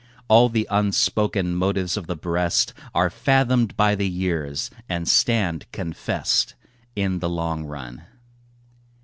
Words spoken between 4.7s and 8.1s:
and stand confess'd In the long run.